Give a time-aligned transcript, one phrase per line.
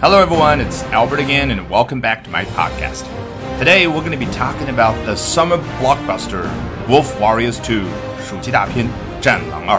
[0.00, 0.60] Hello, everyone.
[0.60, 3.04] It's Albert again, and welcome back to my podcast.
[3.58, 6.48] Today, we're going to be talking about the summer blockbuster
[6.86, 7.82] Wolf Warriors 2
[8.22, 8.86] 暑期大片
[9.20, 9.78] 《战狼二》。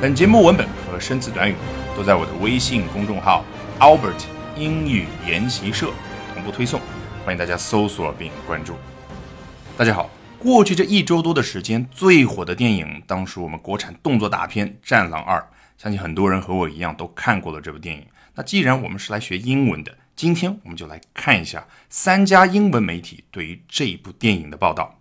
[0.00, 1.54] 本节目文本和生词短语
[1.96, 3.44] 都在我的微信公众号
[3.78, 4.20] Albert
[4.56, 5.92] 英语研习社
[6.34, 6.80] 同步推送，
[7.24, 8.74] 欢迎大家搜索并关注。
[9.78, 10.10] 大家好，
[10.40, 15.38] 过去这一周多的时间，最火的电影当属我们国产动作大片《战狼二》，
[15.80, 18.04] 相信很多人和我一样都看过了这部电影。
[18.40, 24.98] 那既然我们是来学英文的，今天我们就来看一下三家英文媒体对于这一部电影的报道。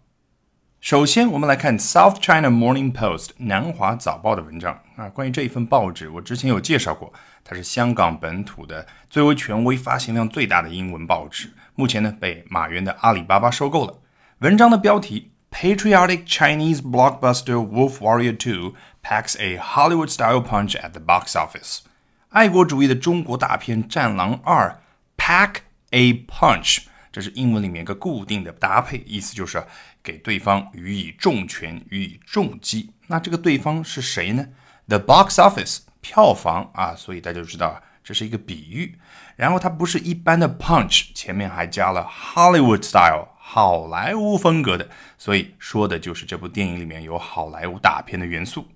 [0.82, 5.08] 首先，我们来看 South China Morning Post 南华早报的文章啊。
[5.08, 7.14] 关于这一份报纸，我之前有介绍过，
[7.46, 11.54] 它是香港本土的最为权威、发行量最大的英文报纸。
[11.76, 14.02] 目前呢，被马云的阿里巴巴收购了。
[14.40, 21.80] 文章的标题：Patriotic Chinese blockbuster Wolf Warrior 2 packs a Hollywood-style punch at the box office。
[22.30, 24.80] 爱国主义的中国大片《战狼二》
[25.20, 29.64] ，pack a punch，这是英文里面一个固定的搭配，意思就是
[30.04, 32.92] 给对方予以重拳，予以重击。
[33.08, 34.46] 那这个对方是谁呢
[34.88, 39.00] ？The box office，票房啊，所以大家就知道这是一个比喻。
[39.36, 48.68] 然后它不是一般的 punch，前面还加了 Hollywood style，好莱坞风格的，所以说的就是这部电影里面有好莱坞大片的元素。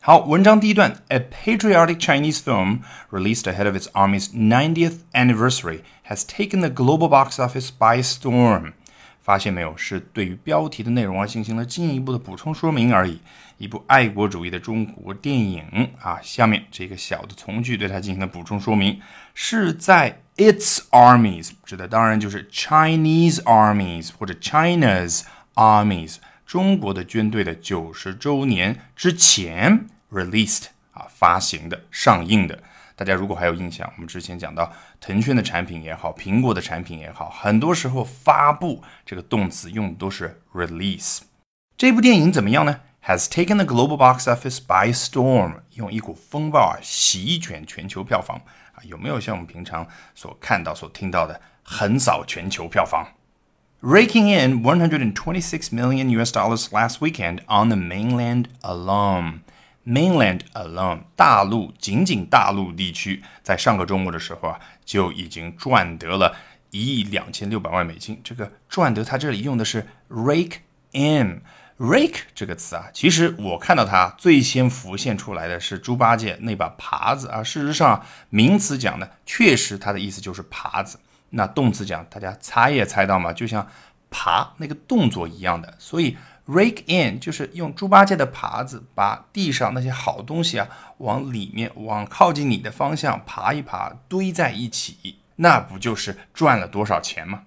[0.00, 7.08] 好，文章第一段，A patriotic Chinese film released ahead of its army's 90th anniversary has taken the global
[7.08, 8.74] box office by storm。
[9.22, 13.18] 发现没有，是对于标题的内容啊进行了进一步的补充说明而已。
[13.56, 15.64] 一部爱国主义的中国电影
[15.98, 19.00] 啊，下面这个小的从句对它进行了补充说明，
[19.32, 25.22] 是在 its armies，指的当然就是 Chinese armies 或者 China's
[25.54, 26.16] armies。
[26.49, 32.57] 中国的军队的九十周年之前 released 啊发行的上映的，
[32.95, 41.19] 大家如果还有印象，我们之前讲到腾讯的产品也好，苹果的产品也好，很多时候发布这个动词用的都是 release。
[41.77, 48.41] 这部电影怎么样呢？Has taken the global box office by storm，用一股风暴啊席卷全球票房
[48.73, 53.05] 啊，有没有像我们平常所看到、所听到的横扫全球票房
[53.81, 59.39] ？raking in 126 million US dollars last weekend on the mainland alone.
[59.85, 66.35] Mainland alone，大陆仅仅大陆地区，在上个周末的时候啊，就已经赚得了
[66.69, 68.19] 一亿两千六百万美金。
[68.23, 70.57] 这个赚得，它这里用的是 rake
[70.91, 71.41] in。
[71.79, 77.41] rake 这个词啊，其实我看到它最先浮现出来的是猪八戒那把耙子啊。
[77.41, 80.99] 事实上，名词讲呢，确实它的意思就是耙子。
[81.31, 83.67] 那动词讲，大家猜也猜到嘛，就像
[84.09, 86.17] 爬那个动作一样的，所以
[86.47, 90.67] rake in 就是用猪八戒的耙子把地上那些好东西啊
[90.97, 97.43] 往里面往靠近你的方向爬一爬，堆在一起，那不就是赚了多少钱吗？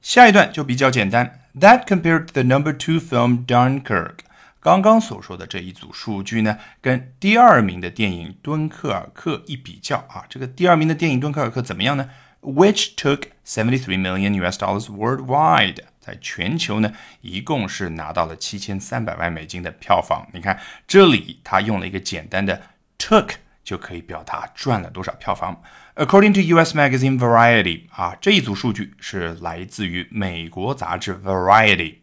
[0.00, 4.18] 下一段就比较简单，That compared to the number two film Dunkirk，
[4.60, 12.08] 刚刚所说的这一组数据呢，跟第二名的电影《敦刻尔克》一比较啊，这个第二名的电影《敦刻尔克》怎么样呢？
[12.46, 20.28] ？which took 73 million US dollars worldwide，在全球呢，一共是拿到了七千三百万美金的票房。
[20.32, 22.62] 你看这里，他用了一个简单的
[22.98, 23.30] took
[23.64, 25.60] 就可以表达赚了多少票房。
[25.96, 26.76] According to U.S.
[26.76, 31.96] magazine Variety，啊，这一组数据是来自于美国杂志 Variety，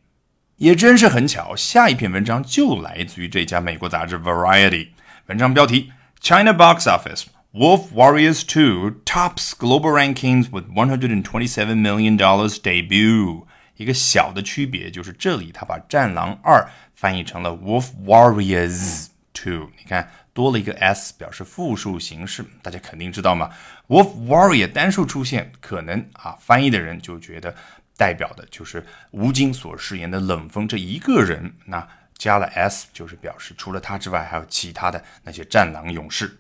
[0.58, 4.90] 也真是很巧，下一篇文章就来自于这家美国杂志 Variety。
[5.28, 7.26] 文章标题：China Box Office。
[7.56, 13.46] Wolf Warriors 2 tops global rankings with 127 million dollars debut。
[13.78, 16.62] 一个小的区别就是这里他把《战狼二》
[16.96, 19.70] 翻译成了 Wolf Warriors 2。
[19.78, 22.44] 你看多了一个 s，表示复数形式。
[22.64, 23.52] 大家肯定知道吗
[23.88, 27.54] ？Wolf Warrior 单数出现，可能啊翻译的人就觉得
[27.96, 31.54] 代表的就是吴京所饰演的冷锋这一个人。
[31.66, 31.88] 那
[32.18, 36.40] 加了 s 就是表示除了他之外还有其他的那些战狼勇士。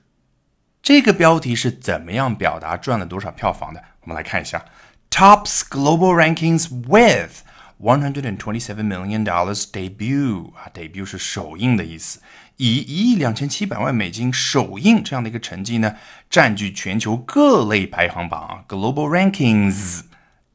[0.84, 3.82] 这个标题是怎么样表达赚了多少票房的？
[4.02, 4.66] 我们来看一下
[5.10, 7.38] ，Tops global rankings with
[7.80, 12.20] one hundred and twenty-seven million dollars debut 啊，debut 是首映的意思，
[12.58, 15.96] 以一亿两千七百万美金首映这样的一个成绩呢，
[16.30, 20.02] 占据全球各类排行榜啊，global rankings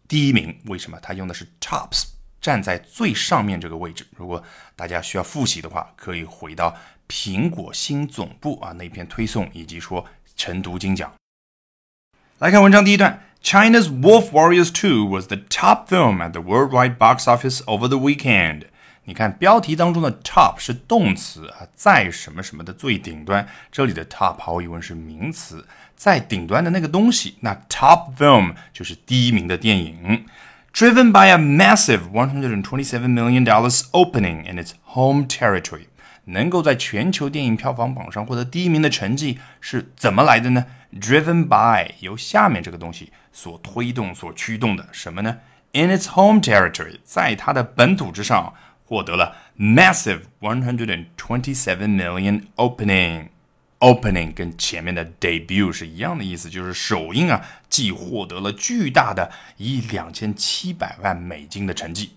[0.06, 0.58] 第一名。
[0.66, 0.98] 为什么？
[1.00, 2.04] 它用的是 tops，
[2.38, 4.06] 站在最上面这个位置。
[4.14, 4.44] 如果
[4.76, 6.76] 大家需要复习的话，可以回到
[7.08, 10.04] 苹果新总部啊那篇推送，以及说。
[10.37, 11.11] 晨读精讲。
[12.39, 18.63] 来看文章第一段：China's Wolf Warriors 2 was the top film at the worldwide box office over the weekend。
[19.05, 30.25] 你看标题当中的 top 是动词啊，在什么什么的最顶端，这里的 top 毫无疑问是名词，在顶端的那个东西，那 top film 就是第一名的电影。
[30.73, 33.45] Driven by a massive $127 million
[33.91, 35.86] opening in its home territory，
[36.28, 40.64] 能够在全球电影票房榜上获得第一名的成绩是怎么来的呢
[40.98, 45.38] ？Driven by 由下面这个东西所推动、所驱动的什么呢
[45.72, 48.54] ？In its home territory，在它的本土之上。
[48.90, 53.26] 获得了 massive one hundred and twenty seven million opening。
[53.80, 62.12] opening 跟前面的 debut 是一样的意思，就是首映啊，既获得了巨大的一亿两千七百万美金的成绩。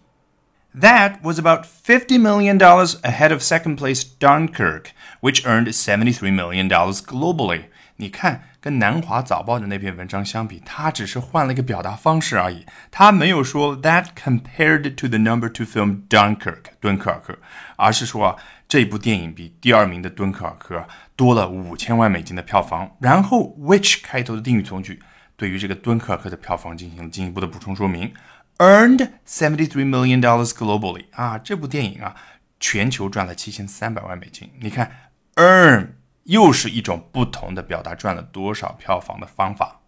[0.74, 6.70] That was about $50 million dollars ahead of second place Dunkirk, which earned $73 million
[6.70, 7.66] dollars globally.
[7.98, 12.66] 你看，跟南华早报的那篇文章相比，它只是换了一个表达方式而已。
[12.90, 17.38] 它没有说 that compared to the number two film Dunkirk 敦刻尔克，
[17.76, 18.36] 而是说啊，
[18.70, 20.88] 这部电影比第二名的敦刻尔克
[21.18, 22.96] 多了五千万美金的票房。
[23.02, 25.02] 然后 which 开头的定语从句
[25.36, 28.14] 对于这个敦刻尔克的票房进行了进一步的补充说明
[28.62, 32.16] ，earned seventy three million dollars globally 啊，这部电影啊，
[32.60, 34.52] 全球赚了七千三百万美金。
[34.60, 34.92] 你看
[35.36, 35.88] earn。
[36.26, 39.82] 又是一种不同的表达赚了多少票房的方法。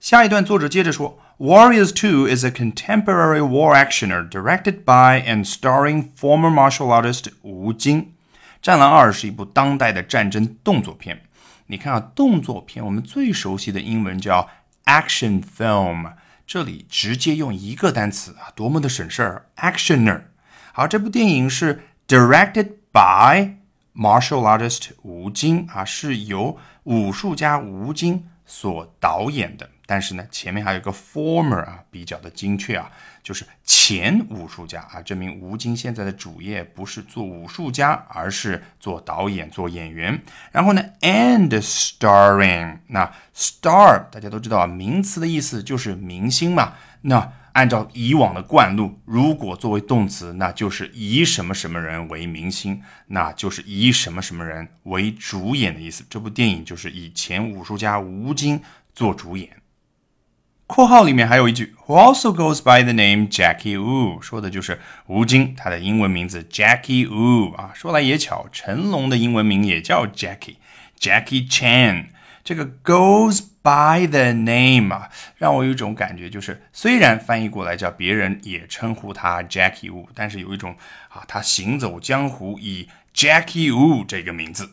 [0.00, 8.14] 下一段作者接着说，Warriors Two is a contemporary war actioner directed by and starring former martial artist 吴京。
[8.60, 11.22] 战狼二是一部当代的战争动作片。
[11.68, 14.50] 你看啊，动作片我们最熟悉的英文叫
[14.86, 16.14] action film，
[16.46, 20.22] 这里直接用一个单词啊，多么的省事儿，actioner。
[20.72, 23.56] 好，这部电影是 directed by。
[23.98, 29.68] Martial artist 吴京啊，是由武术家吴京所导演的。
[29.88, 32.90] 但是呢，前面还有一个 former 啊，比较的精确啊，
[33.22, 40.20] 就是前武术家啊，证明吴京现在的主业不是做武术家，而是做导演、做演员。
[40.50, 46.72] 然后呢，and starring，那 star 大家都知道啊，名词的意思就是明星嘛。
[47.02, 56.04] 那按照以往的惯例，如果作为动词，那就是以什么什么人为明星，那就是以什么什么人为主演的意思。
[56.10, 58.60] 这部电影就是以前武术家吴京
[58.94, 59.48] 做主演。
[60.66, 67.70] 括号里面还有一句，Who also goes by the name Jackie Wu，说的就是吴京，他的英文名字 Jackie Wu 啊。
[67.74, 72.08] 说来也巧，成龙的英文名也叫 Jackie，Jackie Chan。
[72.45, 80.75] 这个 goes by the name 啊，让我有一种感觉，就是虽然翻译过来叫别人也称呼他 Jackie Wu，但是有一种
[81.09, 84.71] 啊，他行走江湖以 Jackie Wu 这个名字。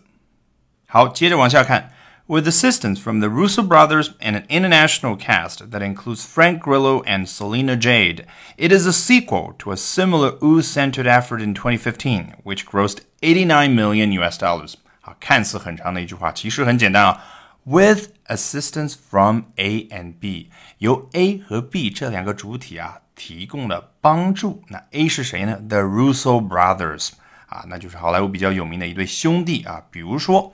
[0.87, 1.93] 好，接着往下看。
[2.31, 7.75] With assistance from the Russo brothers and an international cast that includes Frank Grillo and Selena
[7.75, 8.27] Jade,
[8.59, 14.13] it is a sequel to a similar ooze-centered effort in 2015, which grossed 89 million
[14.13, 14.75] US dollars.
[15.01, 17.25] 啊，看似很长的一句话，其实很简单啊。
[17.66, 20.50] With assistance from A and B，
[20.80, 24.64] 由 A 和 B 这两个主体啊提供了帮助。
[24.68, 27.12] 那 A 是谁呢？The Russo brothers
[27.48, 29.84] 啊，那就是好莱坞比较有名的一对兄弟啊。
[29.92, 30.54] 比如说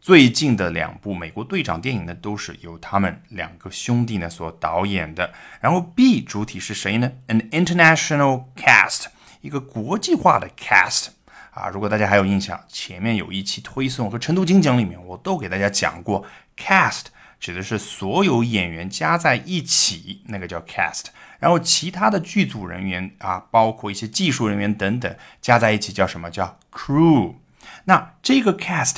[0.00, 5.32] 最近的两部美国队长电影呢，都是由他们两个兄弟呢所导演的。
[5.60, 9.06] 然后 B 主体是谁呢？An international cast，
[9.40, 11.08] 一个国际化的 cast。
[11.52, 17.04] 啊，如果大家还有印象，前面有一期推送和晨读精讲里面，我都给大家讲过，cast
[17.38, 21.06] 指的是所有演员加在一起，那个叫 cast。
[21.38, 27.34] 然后其他的剧组人员啊，包括一些技术人员等等，加在一起叫什么叫 crew？
[27.84, 28.96] 那这个 cast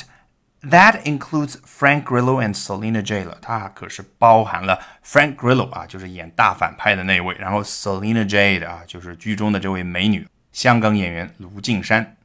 [0.61, 12.16] that includes Frank Grillo and Selena J 了，它可是包含了 Frank Grillo 啊，就是演大反派的那位，然后 Selena J 的啊，就是剧中的这位美女，香港演员卢靖姗。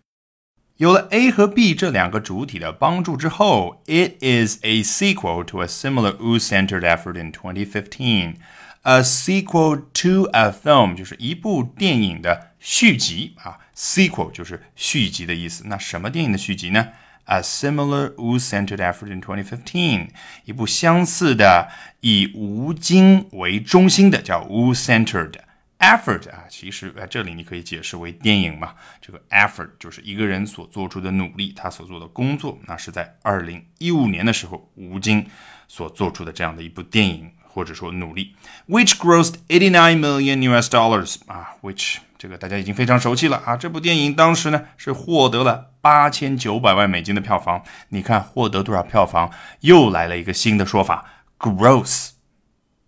[0.82, 7.30] 有了 A 和 B 这两个主体的帮助之后，it is a sequel to a similar woo centered effort in
[7.30, 8.34] 2015.
[8.82, 15.62] A sequel to a film 就是一部电影的续集啊，sequel 就是续集的意思。
[15.68, 16.88] 那什么电影的续集呢
[17.26, 20.08] ？A similar ooze-centered effort in 2015，
[20.46, 21.68] 一部相似的
[22.00, 25.34] 以吴京为中心的叫 woo centered。
[25.82, 28.74] Effort 啊，其实在这里你可以解释为电影嘛。
[29.00, 32.58] 这个 effort 就是一个人所做出的努力，他所做的工作。
[32.66, 35.26] 那是在二零一五年的时候，吴京
[35.68, 38.34] 所做出的这样的一部电影，或者说努力
[38.68, 43.56] ，which grossed eighty nine million US dollars 啊，which 这个大家已经非常熟悉了啊。
[43.56, 47.62] 这部电影当时呢是获得了八千九百万美金的票房。
[47.88, 49.30] 你看获得多少票房？
[49.60, 51.04] 又来了一个新的说法
[51.38, 52.10] ，gross。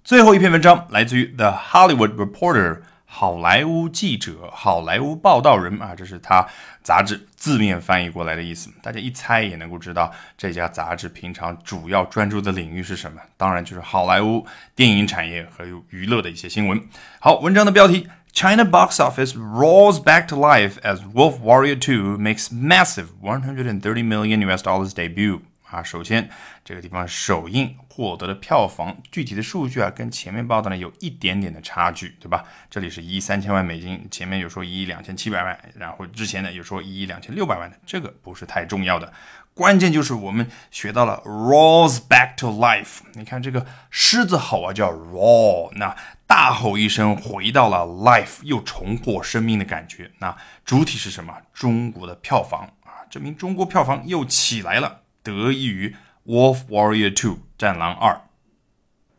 [0.05, 6.47] 最后一篇文章来自于 The Hollywood Reporter，好莱坞记者、好莱坞报道人啊，这是他
[6.83, 8.69] 杂志字面翻译过来的意思。
[8.83, 14.45] 大家一猜也能够知道这家杂志平常主要专注的领域是什么，当然就是好莱坞
[14.77, 16.79] 电影产业和娱乐的一些新闻。
[17.19, 24.61] 好，文章的标题：China box office roars back to life as Wolf Warrior 2 makes massive 130 million US
[24.63, 25.41] dollars debut。
[25.75, 26.31] 啊，首先
[26.65, 32.45] 这个地方首映获得的票房具体的数据啊，跟前面报道呢有一点点的差距，对吧？
[32.71, 39.13] 这里是一亿三千万美金，前面有说一亿两千七百万，然后之前呢有说一亿两千六百万的，这个不是太重要的，
[39.53, 43.01] 关键就是我们学到了 roars back to life。
[43.15, 50.13] 你看这个狮子吼啊叫 roar，那大吼一声回到了 life，又重获生命的感觉。
[50.19, 51.35] 那主体是什么？
[51.53, 55.01] 中国的票房啊，证明中国票房又起来了。
[55.25, 55.97] 得益于
[56.31, 57.15] 《Wolf Warrior 2》
[57.59, 58.21] 战狼二。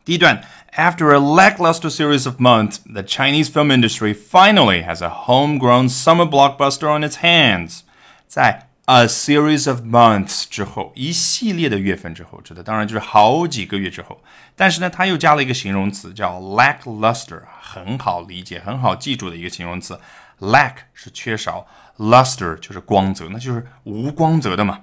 [0.04, 0.44] 第一段
[0.76, 6.86] ，After a lackluster series of months, the Chinese film industry finally has a homegrown summer blockbuster
[6.96, 7.80] on its hands。
[8.28, 14.22] 在 a series of months 之后，一系列的月份之后，指的当然就是好几个月之后。
[14.54, 19.98] 但是呢，他又加了一个形容词，叫 lackluster，很好理解、很好记住的一个形容词。
[20.38, 21.66] lack 是缺少
[21.98, 24.82] ，luster 就是光泽，那就是无光泽的嘛。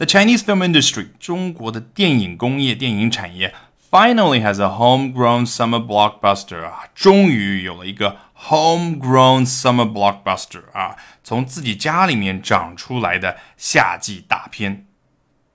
[0.00, 3.54] The Chinese film industry，中国的电影工业、电影产业
[3.90, 14.86] ，finally has a homegrown summer blockbuster 啊，终于有了一个 homegrown summer blockbuster 啊，从自己家里面长出来的夏季大片。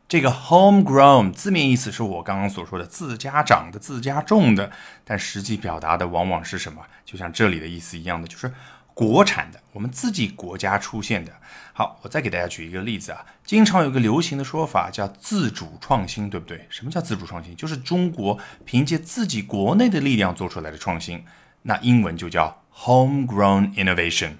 [0.08, 4.72] 这个 homegrown 字面意思是我刚刚所说的自家长的、自家种的，
[5.04, 6.84] 但实际表达的往往是什么？
[7.04, 8.54] 就像这里的意思一样的，就是。
[8.96, 11.32] 国产的，我们自己国家出现的。
[11.74, 16.66] 好，我再给大家举一个例子啊，经常有个流行的说法叫自主创新，对不对？
[16.70, 17.54] 什么叫自主创新？
[17.56, 21.24] 就是中国凭借自己国内的力量做出来的创新。
[21.64, 24.38] 那英文就叫 homegrown innovation。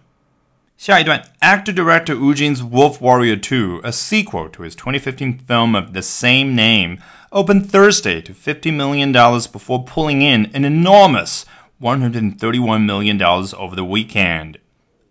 [0.78, 6.02] 下一段，actor director Wu Jin's Wolf Warrior 2, a sequel to his 2015 film of the
[6.02, 7.00] same name,
[7.32, 11.46] opened Thursday to $50 million dollars before pulling in an enormous
[11.86, 14.56] $131 million dollars over the weekend.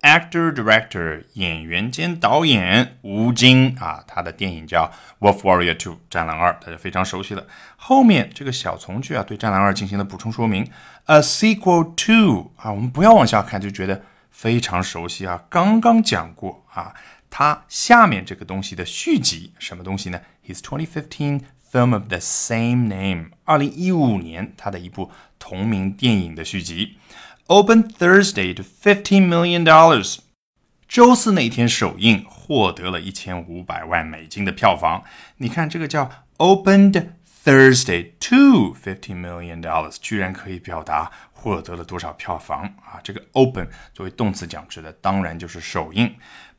[0.01, 4.91] Actor director 演员兼导演吴京啊，他的电影叫
[5.25, 5.77] 《Wolf Warrior 2》
[6.11, 7.47] 战狼二，大家非常熟悉了。
[7.77, 10.69] 后面这个小从句啊，对战狼二进行了补充说明。
[11.05, 14.03] A sequel to 啊，我们不要往下看就觉得
[14.33, 16.93] 非常熟悉啊，刚刚讲过啊，
[17.31, 21.41] 它下面这个东西的续集，什么东西呢？His 2015
[21.75, 26.99] film of the same name，二零一五年他的一部同名电影的续集
[27.49, 30.19] ，Open Thursday to fifteen million dollars，
[30.87, 35.03] 周四那天首映，获得了一千五百万美金的票房。
[35.39, 37.09] 你看这个叫 Opened
[37.45, 43.01] Thursday to fifteen million dollars，居然可以表达获得了多少票房啊？
[43.03, 46.15] 这个 Open 作为动词讲，指的当然就是首映。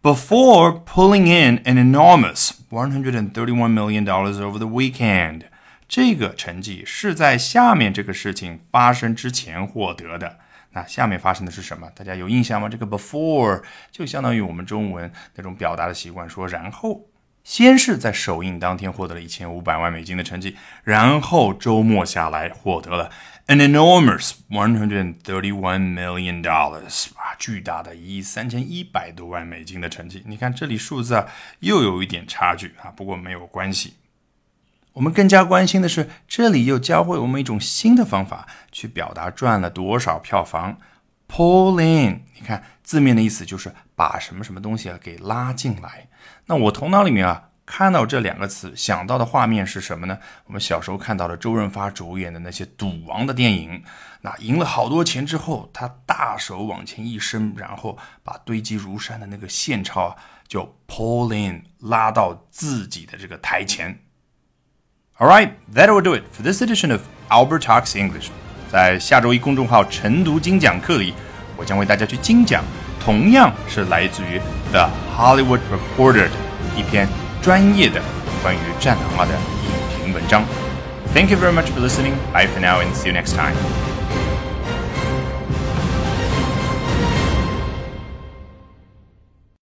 [0.06, 5.46] Before pulling in an enormous $131 million dollars over the weekend。
[5.88, 10.38] 这个成绩是在下面这个事情发生之前获得的。
[10.74, 11.90] 那下面发生的是什么？
[11.96, 12.70] 大家有印象吗？
[12.70, 17.02] 这个 before 就相当于我们中文那种表达的习惯，说然后，
[17.46, 23.12] 先是在首映当天获得了一千五百万美金的成绩，然后周末下来获得了。
[23.46, 30.24] An enormous one hundred thirty-one million dollars 啊，巨大的一亿三千一百多万美金的成绩。
[30.26, 31.28] 你看这里数字啊，
[31.60, 33.94] 又有一点差距啊，不过没有关系。
[34.94, 40.80] 我们更加关心的是，这里又教会我们一种新的方法去表达赚了多少票房。
[41.28, 46.08] Pull in，你看字面的意思就是把什么什么东西啊给拉进来。
[46.46, 47.50] 那我头脑里面啊。
[47.68, 50.20] 看到这两个词，想到的画面是什么呢？
[50.46, 53.84] 我们小时候看到了周润发主演的那些赌王的电影，
[54.22, 60.16] 那赢了好多钱之后，他大手往前一伸，然后把堆积如山的那个现钞啊，
[60.48, 64.00] 就 pull in 拉到自己的这个台前。
[65.18, 68.28] All right, that will do it for this edition of Albert Talks English。
[68.72, 71.16] 在下周一公众号晨读精讲课里，
[71.58, 72.64] 我将为大家去精讲，
[73.05, 74.41] 同样是来自于
[74.73, 76.31] The Hollywood Reporter 的
[76.77, 77.09] 一篇。
[77.43, 78.01] 专业的
[78.43, 80.45] 关于《战狼二》的影评文章。
[81.15, 82.13] Thank you very much for listening.
[82.33, 83.55] Bye for now and see you next time.